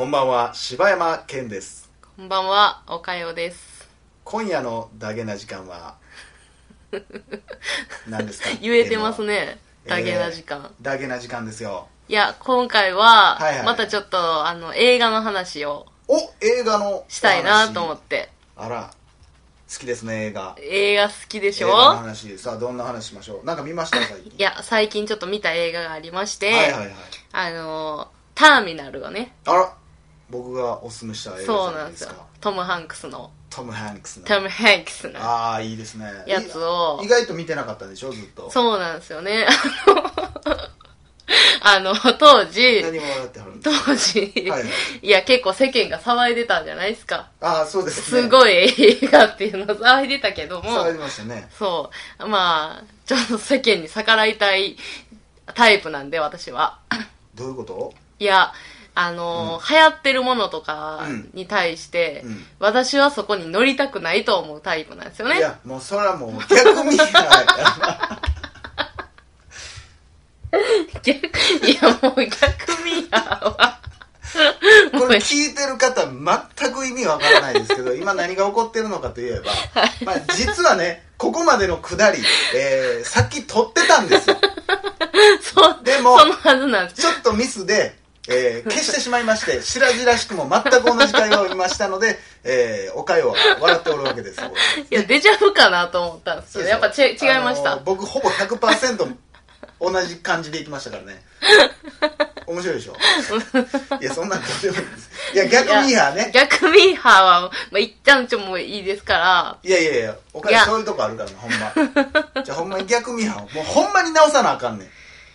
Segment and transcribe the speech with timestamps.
[0.00, 1.90] こんばんは柴山健です。
[2.16, 3.86] こんばんは、おかよです。
[4.24, 5.96] 今夜のダゲな時間は
[8.08, 8.48] 何ですか？
[8.62, 10.74] 言えてますね、ダゲな時間。
[10.80, 11.86] ダゲな時間ですよ。
[12.08, 18.30] いや、今回ははいはい、またちょっと、あの、映画の話をお映画のしたいなと思っって。
[18.56, 18.90] あら
[19.70, 20.56] 好きですね映画。
[20.62, 22.38] 映画好きでし映画のょ話。
[22.38, 23.44] さあどんな話しましょう？
[23.44, 23.98] なんか見ました？
[23.98, 24.32] 最近。
[24.38, 26.90] いや、最近ちょっと見た映画がありまして、はいはいはい。
[27.32, 29.74] あの、ターミナルをね、あら
[30.30, 31.80] 僕がおすすめした映画じゃなですか。
[31.82, 32.26] ないんですよ。
[32.40, 34.26] トム・ハンクスの、トム・ハンクスの。
[34.26, 35.20] トム・ハンクスの。
[35.20, 36.06] ああいいですね。
[36.26, 37.00] やつを。
[37.02, 38.50] い意外と見てなかったでしょずっと。
[38.50, 39.46] そうなんですよね。
[41.62, 44.70] あの、当時、何も笑ってはるんで当す時、はいはい。
[45.02, 47.28] いや、結構世間が騒いでたんじゃないですか。
[47.40, 48.22] ああそうですね。
[48.22, 50.70] すごい映画っていうのを騒いでたけども。
[50.70, 51.48] 騒、ぎましたね。
[51.56, 52.26] そう。
[52.26, 54.76] まあ、ちょっと世間に逆らいたい
[55.54, 56.78] タイプなんで、私は。
[57.34, 57.94] どういうこと？
[58.18, 58.52] いや、
[59.00, 61.30] あのー流行ってるものとかうん。
[61.32, 62.44] に対して、うん。
[62.58, 65.38] 私はそこに乗りたくないと思うタイプなんですよね。
[65.38, 67.08] いやもうそれはもう逆にはい
[71.02, 71.16] 逆、
[71.66, 73.80] いやもう逆ミーハーは、
[75.00, 79.52] これ聞いてる方全く意味わからないですけど今何が起こってるのかといえば、
[80.04, 82.18] まあ、実はねここまでのくだり、
[82.56, 84.36] えー、さっき撮ってたんですよ。
[85.42, 86.18] そう、でも。
[86.94, 87.99] ちょっとミスで、
[88.30, 94.40] えー消してしまいまして白々しくも全く同じ会話を言いましたので、えー、おかよは笑っておるわけです。
[94.90, 97.72] いや、デジャブかなと思ったんですけど、やっぱち違いました。
[97.72, 99.14] あのー僕ほぼ100%
[99.82, 101.22] 同じ感じでいきましたからね。
[102.46, 102.96] 面白いでしょ？
[104.00, 105.10] いやそんなんどうでもいいです。
[105.34, 106.30] いや逆ミーハーね。
[106.34, 110.60] 逆ミーハーは、まあ、一旦ちょもういいですから、いやいやいやおかいや。
[110.60, 112.42] げそういうとこあるからなほんま。
[112.42, 113.48] じゃあほんまに逆ミーハーを。
[113.50, 114.88] もうほんまに直さなあかんねん。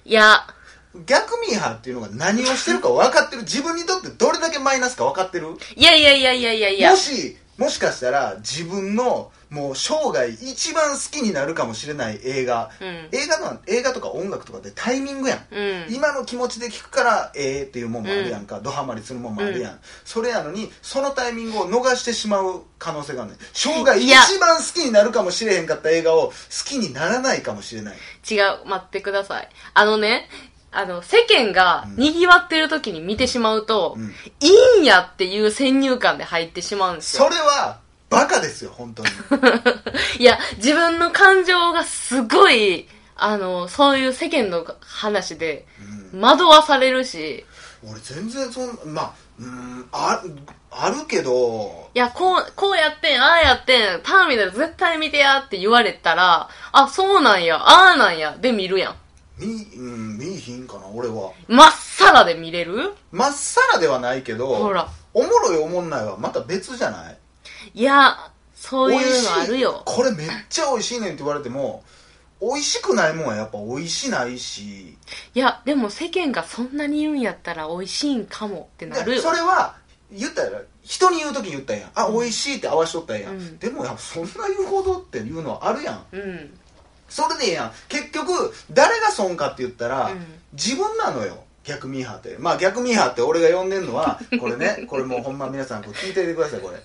[0.07, 0.45] いや、
[1.05, 5.57] 逆ミーハーっていうのが何をしてるか分かってる自分にとってどれだけマイナスか分かってる？
[5.75, 6.91] いやいやいやいやいやいや。
[6.91, 12.87] も、しもしかしたら自分のもう生涯一番好きになるかもしれない映画、うん。
[13.11, 15.93] 映画の映画とか音楽とかってタイミングやん、うん。
[15.93, 23.39] 今の気持ちで聞くからええっていうもんもあるやんか、ドハマりするもんもあるやん、それやのにそのタイミングを逃してしまう可能性があるねん。
[23.53, 26.33] 生涯一番好きになるかもしれへんかった映画を好
[26.65, 27.95] きにならないかもしれない。
[28.29, 29.49] 違う、待ってください。
[29.75, 30.27] あのね、
[30.77, 34.13] あの、世間が賑わってる時に見てしまうと、うん。
[34.41, 34.49] い
[34.79, 37.29] いんやっていう先入観で入ってしまうんですそよ。
[37.29, 39.09] れはバカですよ本当に。
[40.19, 45.65] いや、自分の感情がすごい、あの、そういう世間の話で
[46.13, 47.45] 惑わされるし、
[47.87, 50.21] 俺全然そんまあうーんあ
[50.71, 51.89] あるけど。
[51.93, 58.95] いや、こう、こうやってん、ああやってん、ターミナル絶対見てやって言われたら、あ、そうなんや、ああなんや、で見るやん。
[59.37, 59.47] 見,、
[59.77, 61.31] うん、見いひんかな俺は。
[61.47, 62.93] まっさらで見れる？
[63.11, 64.87] まっさらではないけどほら。
[65.13, 67.17] おもろいおもんないはまた別じゃない？
[67.73, 69.81] いや、そういうのあるよ。
[69.85, 71.83] これめっちゃ美味しいねんって言われても
[72.41, 74.97] 美味しくないもんはやっぱ美味しないし。
[75.33, 79.21] いや、でも世間がそんなに言うんやったら美味しいんかもってなるでよ。
[79.21, 79.75] それは
[80.11, 81.87] 言ったら人に言う時に言ったんや。
[81.87, 81.91] ん。
[81.95, 83.31] あ、美味しいって合わしとったんや。
[83.31, 83.57] ん、うん。
[83.57, 86.05] でもやっぱそんな言うほどっていうのはあるやん。
[86.11, 86.59] うん。
[87.09, 87.71] それでええやん。
[87.87, 90.25] 結局誰が損かって言ったら、うん。
[90.53, 91.43] 自分なのよ。
[91.65, 92.37] 逆ミーハーって。
[92.37, 94.85] まあ逆ミーハーって俺が呼んでんのは これね。
[94.87, 96.79] これもうほんま皆さんこれ聞いていてくださいこれ。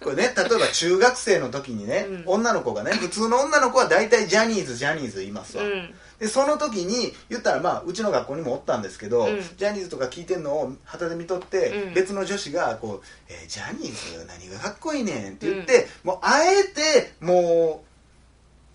[0.00, 2.22] これね例えば中学生の時にね、うん。
[2.26, 5.94] 女の子がね普通の女の子は大体ジャニーズジャニーズ言いますわ、うん。
[6.18, 9.42] でその時に言ったらまあうちの学校にもおったんですけど、うん。
[9.56, 11.94] ジャニーズとか聞いてんのを旗で見とって、うん。
[11.94, 17.87] 別の女子がこう、えージャニーズ何がかっこいいねん」って言って、もうあえてもう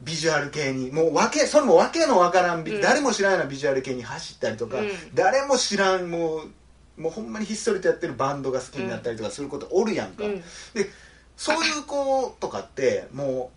[0.04, 0.92] ビジュアル系に。
[0.92, 2.82] もうわけそれもわけのわからん、うん。
[2.82, 4.90] 誰も知らんようなビジュアル系に走ったりとか、うん。
[5.14, 6.44] 誰も知らんも
[6.98, 10.38] うもうほんまにひっそりとやってるバンドが好きになったりとかすることおるやんか、うん。
[10.40, 10.44] で
[11.36, 13.52] そういう子とかっても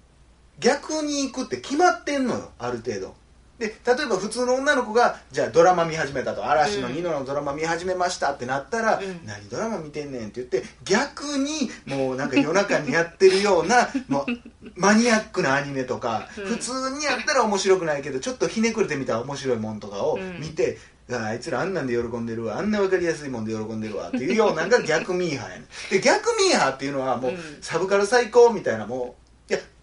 [0.59, 3.15] う逆に行くって決まってんのよある程度
[3.59, 6.47] で例えば普通の女の子がじゃあドラマ見始めたと。
[6.47, 9.27] 嵐のうんニノのドラマ見始めましたってなったら、うん。
[9.27, 16.45] 何ドラマ見てんねんって言って逆にもうなんか夜中にやってるような もうマニアックなアニメとか、うん。
[16.45, 20.41] 普通にやったら面白くないけどちょっとひねくれてみたら面白いもんとかをうん。
[20.41, 20.78] 見て、
[21.10, 22.59] ああいつらあんなんで喜んでるわ。
[22.59, 25.66] あんな分かりやすいもんで喜んでるわっていうようなのが逆ミーハーやねん。
[25.91, 27.39] で逆ミーハーっていうのはもう、うん。
[27.63, 29.26] サブカル最高みたいなもう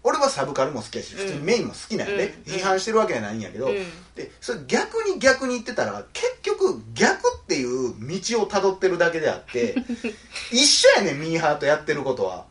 [0.04, 2.52] 俺はサブカルも好きやし普通にメインも好きなんやで、うん。
[2.52, 3.74] 批判してるわけじゃないんやけど、うん。
[4.14, 9.74] でそれ逆に逆に言ってたら結局逆っていう道をたどってるだけであって
[10.52, 12.44] 一緒やねんミーハーとやってることは。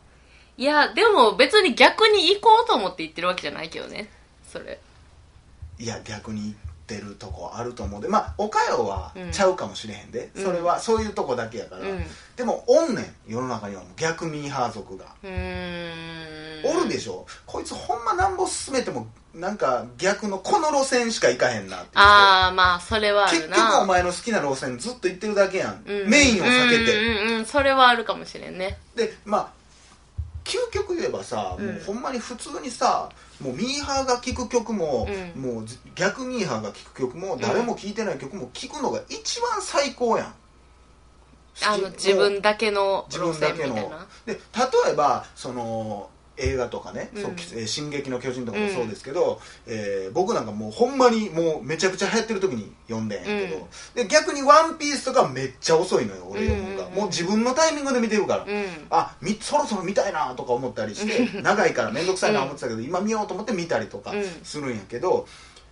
[0.56, 4.08] いや、でも別に逆に行こうと思って言ってるわけじゃないけどね。
[4.52, 4.78] それ。
[5.78, 6.54] いや逆に
[6.84, 8.08] ってるとこあると思うで。
[8.08, 9.30] まあおかよはうん。
[9.32, 10.44] ちゃうかもしれへんで、うん。
[10.44, 12.04] それはそういうとこだけやから、うん。
[12.36, 17.26] でもおんねん世の中には逆ミーハー族が、うーんおるでしょ？
[17.46, 23.56] こいつほんまなんぼ進めてもなんか逆のこの路線しか行かへんなってああまあそれはあ結るな。
[23.56, 26.08] 局お前の好きな路線ずっと行ってるだけやん、うん。
[26.08, 28.78] メインを避けて、うんうんうんそれはあるかもしれんね。
[28.94, 29.48] でまあ
[30.44, 31.66] 究極言えばさ、うん。
[31.66, 33.08] もうほんまに普通にさ
[33.40, 35.42] もうミーハーが聴く曲も、うん。
[35.42, 35.64] もう
[35.94, 40.34] 逆ミーハーが聴く曲も誰も聴いてない曲も聴くのが一番最高やん。
[41.64, 44.06] あの自分だけの自路分だけの線みたいな。
[44.26, 44.32] で
[44.86, 47.36] 例えばその映画とかね「うん。
[47.36, 53.64] そ進撃の巨人」とかもそうですけど、えー僕なんかもうほんまにもうめちゃくちゃ流行ってる時に読んでんやけど、うん。
[53.94, 56.98] で逆に「ワンピースとかめっちゃ遅いのよ俺読むのが、うんうんうん。
[57.00, 58.66] もう自分のタイミングで見てるから、うん。
[58.90, 64.24] あみそろそろ見たいなとか思ったりして長いから面倒くさいな思ってたけど、今見ようと思って見たりとかうん。
[64.42, 65.26] するんやけど、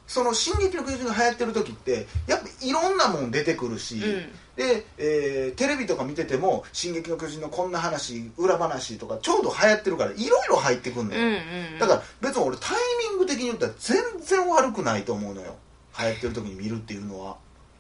[0.07, 12.77] その「進撃の巨人」が流行ってる時ってやっぱいろんなもん出てくるし、うんで、えーテレビとか見てても「進撃の巨人」のこんな話裏話とかちょうど流行ってるからいろいろ入ってくんのよ、うんうんだから別に俺タイ
[13.11, 15.57] ミング的に言ったら全然悪くないと思うのよ。
[15.99, 17.37] 流行ってる時に見るっていうのは。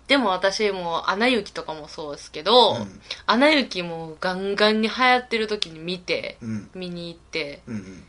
[0.08, 6.70] でも私も「アナ雪」とかもそうですけどうん「アナ雪」もガンガンに流行ってる時に見てうん。
[6.74, 8.04] 見に行ってうんうん。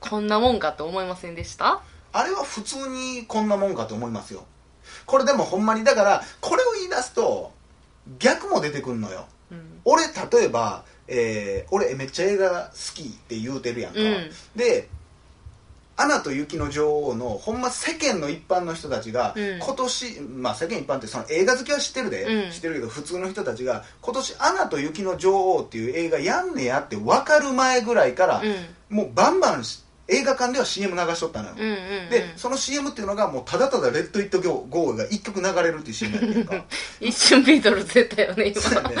[0.00, 1.80] こんなもんかと思いませんでした？
[2.12, 4.44] あれは普通にこんなもんかと思いますよ
[5.06, 7.52] これでもほんまにだからこれを言い出すと
[8.18, 9.26] 逆も出てくんのよ。
[9.50, 9.80] うん。
[9.84, 14.30] 俺例えば、えー俺めっちゃ映画好きって言うてるやんか、うん。
[14.56, 14.88] で
[15.96, 19.58] 「アナと雪の女王」のほんま世間の一般の人たちが、うん。
[19.58, 22.50] 今年まあ世間一般ってその映画好きは知ってるで、うん。
[22.50, 28.96] 知ってるけど普通の人たちが今年「アナと雪の女王」っていう映画やんねやって分かる前ぐらいから、うん。
[28.96, 29.81] もうバンバンし
[30.12, 31.78] 映画館では CM 流しとったのよ、うんうんうん。
[32.10, 36.64] でその CM っていうのがもうただただ「レッド・イット・ゴー」が1曲流れるっていう CM やってんか。
[37.00, 38.80] 一瞬ビートルズ出たよね今。
[38.88, 38.96] ね。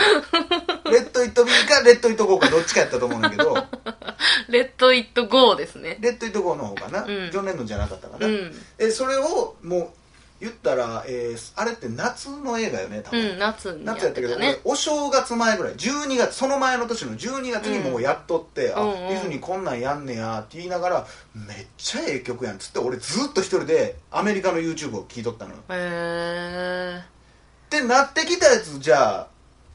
[0.90, 3.54] Let It Be か Let It Go かどっちかやったと思うんだけど。
[4.48, 5.98] Let It Go ですね。
[6.00, 7.30] Let It Go の方かな、うん。
[7.30, 8.54] ジョン・レノンじゃなかったかな、うん。
[8.78, 10.01] えそれをもう
[10.42, 18.94] 言ったら、えーあれって夏の映画よね多う分、ん夏にや夏やったけど、ね俺お正月前ぐらい12月その前の年の12月にもうやっとって、あ、うんうん。
[19.08, 25.58] ディズニーこんなんやんねやって言いながらめっちゃええ曲やんっつって俺ずっと一人でアメリカの YouTube を聴いとったのよ。
[25.68, 25.72] へ
[26.98, 27.00] え
[27.66, 29.26] ってなってきたやつじゃあ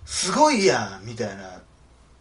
[0.06, 1.62] すごいやんみたいな。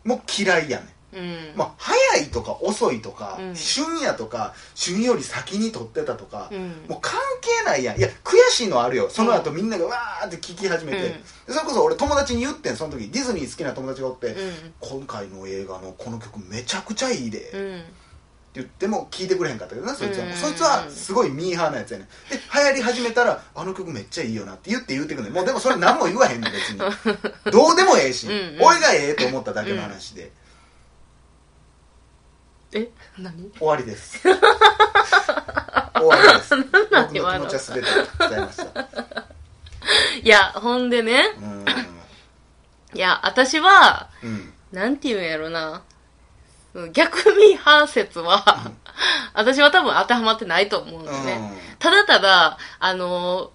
[0.04, 1.52] もう嫌いやねんうん。
[1.56, 3.56] まあ、早いとか遅いとか、うん。
[3.56, 6.84] 旬やとか旬より先に撮ってたとか、うん。
[6.88, 7.98] もう関係ないやん。
[7.98, 9.08] いや悔しいのはあるよ。
[9.10, 14.52] その後みんながわーって聞き始めて、それこそ俺友達に言ってんその時ディズニー好きな友達がおって、うん。
[14.80, 17.82] 今回の映画のこの曲めちゃくちゃいいで、ってうん
[18.56, 22.06] 言っても聞いてくれへんかったけどなそいつは、うんそいつはすごいミーハーなやつやねん。
[22.30, 25.30] で流行り始めたらあの曲めっちゃいいよなって言って言ってくん。
[25.30, 26.78] もうでもそれ何も言わへんねん別に。
[27.52, 28.62] どうでもええし、うんうん。
[28.62, 30.32] 俺がええと思っただけの話で、
[32.76, 33.50] え何？
[33.58, 34.20] 終わりです。
[34.22, 34.30] 終
[36.04, 36.56] わりです。
[36.56, 37.44] 僕の気今の？
[37.44, 37.90] 持ちは全て
[38.28, 38.86] 伝えました。
[40.22, 41.24] いやほんでね。
[41.40, 41.64] うん。
[42.94, 44.52] いや私はうん。
[44.72, 45.82] なんて言うんやろな。
[46.74, 48.70] うん逆ミーハー説は
[49.32, 51.40] 私は多分当てはまってないと思うんですね、
[51.78, 53.50] ただただあの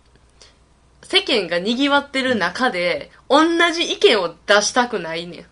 [1.03, 5.41] 世間が賑わってる中で同じ意見を出したくないねん。
[5.41, 5.45] も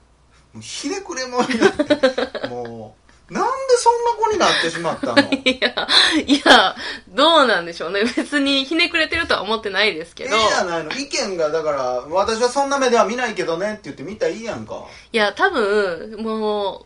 [0.56, 2.48] うひねくれ者になって。
[2.48, 2.69] もう
[3.30, 5.18] なんでそんな子になってしまったの？
[5.46, 5.88] いや、
[6.26, 6.76] いや、
[7.10, 8.04] どうなんでしょうね。
[8.04, 10.36] 別にひねくれてるとは思ってないですけど。
[10.36, 16.86] ええやないの意見がだから私はそんな目では見ないけどねって言って見たらいいやんかいや、多分、も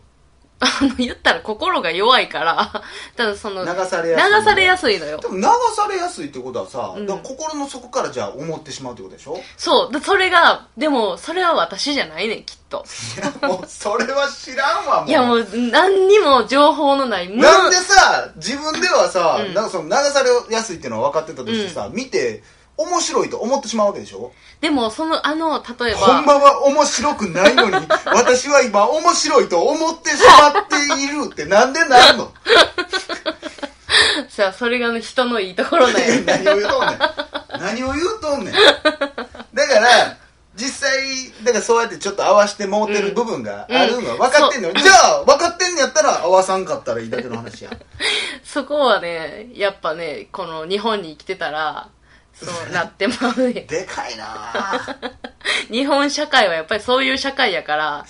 [0.60, 2.82] あの、言ったら心が弱いから、
[3.16, 5.18] 多分その、流されやすい流されやすいのよ。
[5.18, 5.28] で。
[5.28, 5.42] も流
[5.76, 7.06] されやすいってことはさ、うん。
[7.06, 9.40] 心の底からじゃあ思ってしまうってことでしょ？
[9.56, 9.92] そう。
[9.92, 12.84] でそれが、でも、それは私じゃないねん、きっと。
[13.16, 15.08] いやもうそれは知らんわもう。
[15.10, 19.54] いや、もう、何にも情報のない、無なんでさ自分ではさ、うん。
[19.54, 22.42] なんかその流されやすいっていうのは分かってたとしてさ、見て
[22.76, 24.32] 面白いと思ってしまうわけでしょ？
[24.60, 32.32] でも、その、あの、例えば、本場は面白くないのに 私は今面白いと思ってしまっているってなんでなんの？
[34.28, 36.20] さあ、それがね人のいいところなんや。
[36.26, 36.98] 何を言うとんねん。
[37.60, 38.54] 何を言うとんねん。
[38.54, 40.16] だから
[40.56, 40.98] 実際
[41.44, 47.70] だからそうやってちょっと合わしてもうてる部分があるのは分かってんのよ、じゃあ分かってんのやったら合わさんかったらいいだけの話や
[48.44, 51.88] そこはね、やっぱね、この日本に生きてたら、
[52.34, 53.62] そうなってまうね。
[53.62, 54.24] でかいな。
[54.26, 55.12] ぁ
[55.70, 58.04] 日本社会はやっぱりそういう社会やから、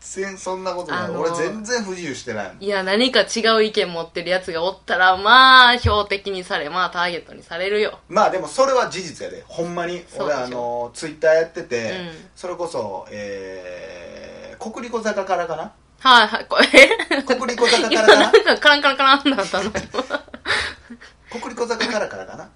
[0.00, 2.62] 全然そんなことない、あのー俺全然不自由してないもん。
[2.62, 7.98] いや、何か違う意見持ってるやつがおったら、まあ、標的にされ、まあ、ターゲットにされるよ。
[8.08, 9.44] まあでもそれは事実やで。
[9.48, 10.04] ほんまに。
[10.18, 12.30] 俺あのツイッターやってて、うん。
[12.36, 15.72] それこそえー、国立小坂からかな？
[16.00, 17.22] はいはい、これ。
[17.24, 18.30] 国立小坂今からかな？
[18.30, 19.70] んなかカランカランカランなったの。
[21.30, 22.48] 国立小坂からからかな？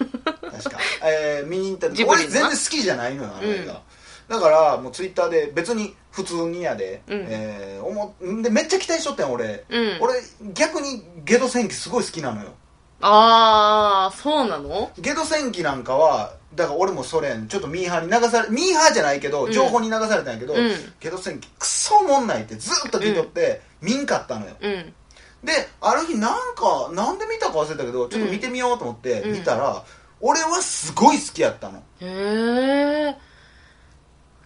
[0.00, 3.78] 確か、えー、見に行った時俺全然好きじゃないのよあの映画、うん。
[4.28, 7.26] だからもうツイッターで別に普通にやで、うん。
[7.28, 9.98] えー思んでめっちゃ期待しとったん俺、うん。
[10.00, 10.14] 俺
[10.52, 12.52] 逆にゲド戦記すごい好きなのよ。
[13.00, 14.90] あー、そうなの？
[14.98, 19.52] ゲド戦記なんかはだから俺もそれちょっとミーハーに流されミーハーじゃないけどうん。
[19.52, 20.70] 情報に流されたんやけど、うん。
[21.00, 24.56] ゲド戦記クソおもんないってずっと聞いとって、見んかったのよ。
[24.60, 24.94] うん。
[25.44, 29.32] である日なんかなんで見たか忘れたけどちょっと見てみようと思ってうん。
[29.32, 29.82] 見たら、
[30.20, 31.82] 俺はすごい好きやったの。
[32.00, 33.14] へー。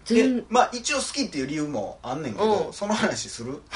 [0.09, 2.73] で全まあ一応好きっていう理由もあんねんけど、うん。
[2.73, 3.61] その話する？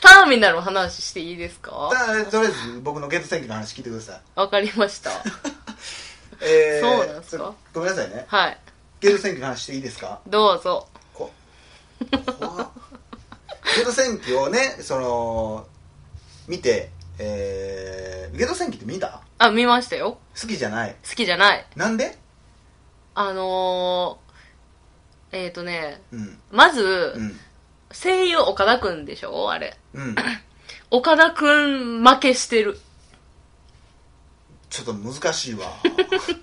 [0.00, 1.90] ターミナルの話していいですか？
[1.92, 4.20] だとりあえず僕のゲド戦記の話聞いてください。
[4.36, 5.10] わかりました。
[6.40, 7.52] えーそうなんすか？
[7.72, 8.24] ごめんなさいね。
[8.28, 8.58] はい。
[9.00, 10.20] ゲド戦記の話していいですか？
[10.26, 10.86] どうぞ。
[11.14, 11.30] こ
[12.38, 12.68] 怖っ
[13.76, 15.66] ゲド戦記をねその
[16.48, 19.20] 見てえー、ゲド戦記って見た？
[19.38, 20.18] あ、見ましたよ。
[20.40, 20.96] 好きじゃない。
[21.08, 21.66] 好きじゃない。
[21.76, 22.18] なんで？
[23.14, 26.38] あのー、えっ、ー、とね、うん。
[26.50, 27.38] まず、うん。
[27.92, 29.50] 声優岡田くんでしょ？
[29.52, 29.76] あれ。
[29.94, 30.16] うん。
[30.90, 32.80] 岡田くん負けしてる。
[34.70, 35.66] ちょっと難しいわ。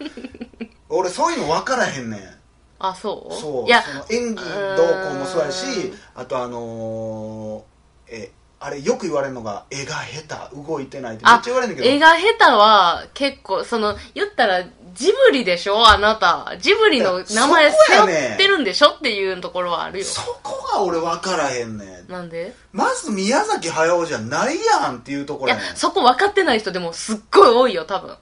[0.88, 2.39] 俺そういうの分からへんねん。
[2.77, 3.34] あ、そう？
[3.34, 3.65] そう。
[3.65, 4.44] いや、その演技
[4.77, 6.00] どうこうもそうやしうーん。
[6.15, 16.58] あとあのー、えあれよく言われるのが絵が下手動いてないってめっあちゃ言われるんだけど絵が下手は結構、その、言ったら、ジブリでしょあなた。
[16.60, 20.06] ジブリの名前背負ってるんでしょっていうところはあるよ。
[20.06, 22.54] そこが俺分からへんねんなんで？
[22.74, 28.18] まず宮崎駿じゃないやんっていうとこいやろやねん、そこ分かってない人でもすっごい多いよ、多分。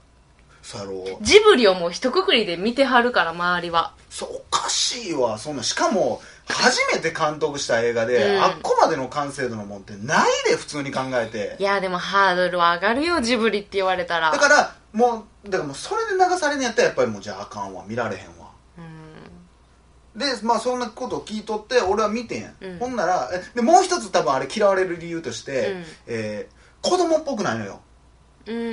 [1.22, 3.94] ジブリをもう一括りで見てはるから、周りは。
[4.10, 8.42] そうおかしいわそんなしかも初めて監督した映画で、うん。
[8.42, 11.56] あっこまでの完成度のもんってないで普通に考えて。
[11.58, 14.30] いや、でもハードルは上がるよ、ジブリって言われたら。
[14.30, 18.50] だからもうだからもうそれで流されんのやったらやっぱりもうじゃああかんわ見られへんわ。
[18.78, 20.18] うん。
[20.18, 22.78] でまあそんなことを聞いとって俺は見てん、うん。
[22.78, 25.84] ほんならえでもう一つ多分あれ嫌われる理由として、うん。
[26.06, 27.78] えー子供っぽくないのよ、うん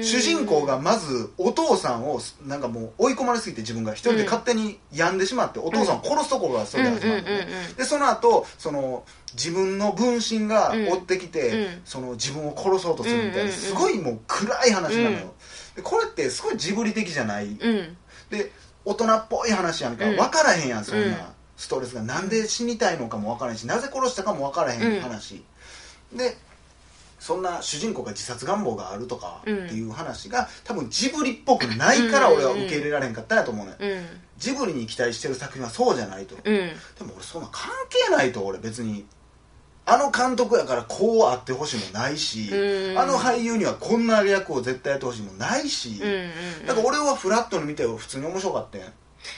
[0.01, 7.23] 主人公がまずお父さんをなんかもう追い込まれすぎて自分が一人で勝手に病んでしまって、お父さんを殺すところがそれで始まる
[7.77, 9.03] でその後その
[9.35, 11.81] 自分の分身が追ってきて、うん。
[11.83, 15.33] その自分を殺そうとするみたいな、すごいもう暗い話なのよ、
[15.83, 17.97] これってすごいジブリ的じゃない、うん。
[18.29, 18.51] で
[18.85, 20.15] 大人っぽい話やんか、うん。
[20.15, 21.15] 分からへんやんそんな、うん。
[21.57, 22.01] ストレスが。
[22.01, 25.43] なんで死にたいのかも分からへんしなぜ殺したかも分からへん話、
[26.13, 26.37] で
[27.25, 34.05] そんな主人公が自殺願望があるとかっていう話が多分ジブリっぽくないから俺は受け入れられへんかったんやと思うね、ん、うん。
[34.37, 36.43] ジブリに期待してる作品はそうじゃないと、うん。
[36.43, 36.53] で
[36.99, 39.07] も俺そんな関係ないと俺別に
[39.87, 42.99] あの監督やからこうあってほしいもないし、うん。
[42.99, 45.99] あの俳優にはこんな役を絶対やってほしいもないし。
[46.67, 48.81] だから俺はフラットに見て普通に面白かったん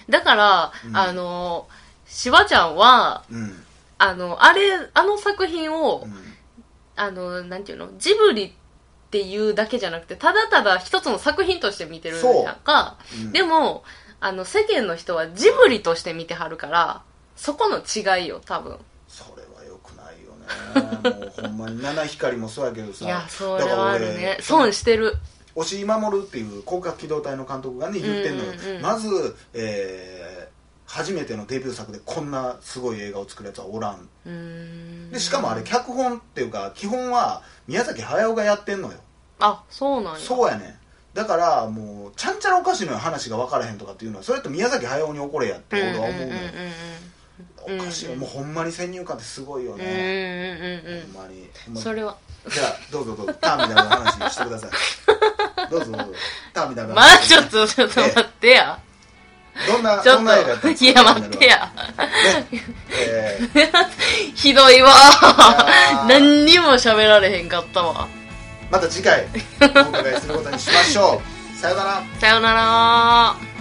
[0.10, 0.98] だから、うん。
[0.98, 1.70] あの、
[2.06, 3.64] しばちゃんは、うん。
[3.98, 6.37] あの、あれ、あの作品を、うん
[6.98, 8.52] あの、なんていうの、ジブリっ
[9.12, 12.98] ていうだけじゃなくて、ただただ一つの作品として見てるんやんか。
[13.24, 13.84] うんでも、
[14.20, 17.04] あの、世間の人はジブリとして見てはるから、
[17.36, 18.78] そこの違いよ、多分。
[19.08, 20.34] それはよくないよ
[21.04, 24.32] ねもうほんまに七光もそうやけどさいや、それはあるねだから。
[24.34, 25.14] 俺損してる。
[25.56, 30.17] 押井守っていう広角機動隊の監督がね言ってんのよ、うんうんうんまず、えー
[30.88, 35.12] 初めてのデビュー作でこんなすごい映画を作るやつはおらん。
[35.12, 38.98] でしかもあれ脚本っていうか基本は宮崎駿がやってんのよ。
[39.40, 40.20] あ、そうなんや。
[40.20, 40.74] そうやねん。
[41.14, 46.40] だからもうちゃんちゃらおかしいのよ話が分からへんとかっていうのはそれと宮崎駿に怒れやって俺は思うのよ、
[47.68, 47.82] うん。
[47.82, 48.14] おかしいよ。
[48.14, 51.02] うんもうほんまに先入観ってすごいようんうんね、うんうん。
[51.14, 51.50] ほんまに。
[51.66, 51.74] ほんうん。
[51.76, 52.18] まそれは。
[52.50, 53.34] じゃあどうぞどうぞ。
[53.42, 54.70] ターミナルの話してください。
[55.70, 56.14] どうぞどうぞ。
[56.54, 58.80] ターミナルのまあ話ちょっと、ちょっと待ってや。
[59.66, 59.84] どん
[60.26, 61.72] な映画やったいや待ってや。
[62.52, 62.64] ね。
[62.92, 63.78] えー。
[64.36, 64.92] ひどいわ。
[64.92, 66.08] ー。
[66.08, 68.08] 何にも喋られへんかったわ。
[68.70, 69.26] また次回
[69.62, 71.22] お伺いすることにしましょ
[71.56, 71.60] う。
[71.60, 72.04] さよなら。
[72.20, 73.57] さよなら